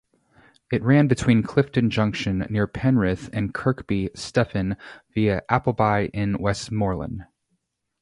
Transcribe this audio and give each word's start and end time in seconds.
It 0.71 0.81
ran 0.81 1.07
between 1.07 1.43
Clifton 1.43 1.91
Junction 1.91 2.39
near 2.49 2.65
Penrith 2.65 3.29
and 3.33 3.53
Kirkby 3.53 4.09
Stephen 4.15 4.75
via 5.13 5.43
Appleby-in-Westmorland. 5.47 7.27